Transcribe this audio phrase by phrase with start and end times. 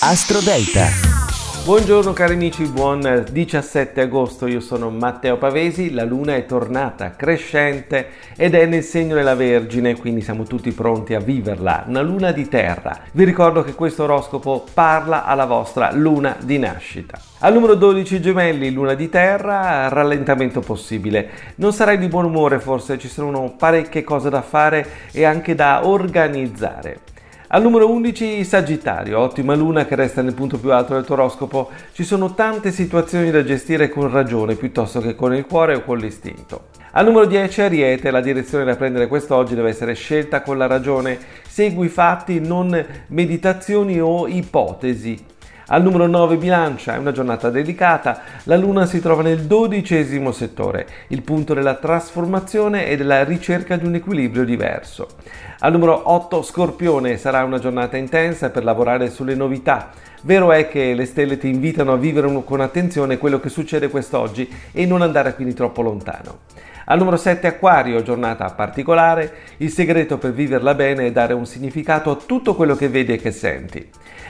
[0.00, 0.88] Astro Delta.
[1.64, 8.08] Buongiorno cari amici, buon 17 agosto, io sono Matteo Pavesi, la luna è tornata crescente
[8.36, 12.46] ed è nel segno della Vergine, quindi siamo tutti pronti a viverla, una luna di
[12.46, 13.00] terra.
[13.12, 17.18] Vi ricordo che questo oroscopo parla alla vostra luna di nascita.
[17.38, 21.30] Al numero 12 gemelli, luna di terra, rallentamento possibile.
[21.54, 25.86] Non sarai di buon umore forse, ci sono parecchie cose da fare e anche da
[25.86, 27.12] organizzare.
[27.54, 31.70] Al numero 11 Sagittario, ottima luna che resta nel punto più alto del tuo oroscopo.
[31.92, 35.98] Ci sono tante situazioni da gestire con ragione piuttosto che con il cuore o con
[35.98, 36.70] l'istinto.
[36.90, 41.16] Al numero 10 Ariete, la direzione da prendere quest'oggi deve essere scelta con la ragione.
[41.46, 45.24] Segui fatti, non meditazioni o ipotesi.
[45.68, 50.86] Al numero 9 bilancia, è una giornata delicata, la luna si trova nel dodicesimo settore,
[51.08, 55.08] il punto della trasformazione e della ricerca di un equilibrio diverso.
[55.60, 59.90] Al numero 8 scorpione, sarà una giornata intensa per lavorare sulle novità.
[60.26, 64.50] Vero è che le stelle ti invitano a vivere con attenzione quello che succede quest'oggi
[64.72, 66.38] e non andare quindi troppo lontano.
[66.86, 72.10] Al numero 7 Acquario, giornata particolare, il segreto per viverla bene è dare un significato
[72.10, 73.86] a tutto quello che vedi e che senti.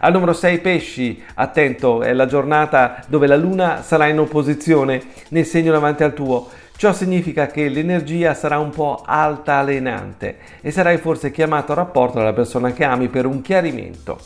[0.00, 5.46] Al numero 6 Pesci, attento, è la giornata dove la luna sarà in opposizione nel
[5.46, 6.48] segno davanti al tuo.
[6.76, 12.32] Ciò significa che l'energia sarà un po' altalenante e sarai forse chiamato a rapporto dalla
[12.32, 14.18] persona che ami per un chiarimento.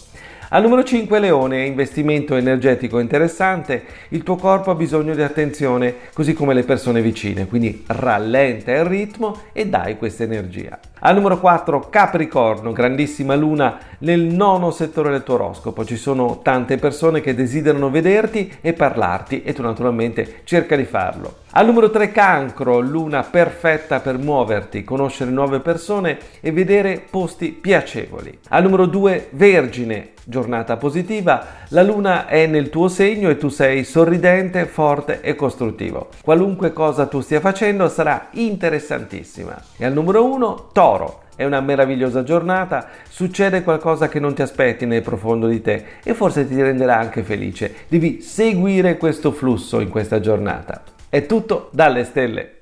[0.53, 6.33] Al numero 5 Leone, investimento energetico interessante, il tuo corpo ha bisogno di attenzione, così
[6.33, 10.77] come le persone vicine, quindi rallenta il ritmo e dai questa energia.
[10.99, 16.79] Al numero 4 Capricorno, grandissima luna nel nono settore del tuo oroscopo, ci sono tante
[16.79, 21.40] persone che desiderano vederti e parlarti e tu naturalmente cerca di farlo.
[21.53, 28.39] Al numero 3 Cancro, luna perfetta per muoverti, conoscere nuove persone e vedere posti piacevoli.
[28.51, 33.83] Al numero 2 Vergine, giornata positiva, la luna è nel tuo segno e tu sei
[33.83, 36.11] sorridente, forte e costruttivo.
[36.23, 39.61] Qualunque cosa tu stia facendo sarà interessantissima.
[39.77, 41.23] E al numero 1 Toro.
[41.35, 46.15] È una meravigliosa giornata, succede qualcosa che non ti aspetti nel profondo di te e
[46.15, 47.75] forse ti renderà anche felice.
[47.89, 50.90] Devi seguire questo flusso in questa giornata.
[51.13, 52.60] È tutto dalle stelle.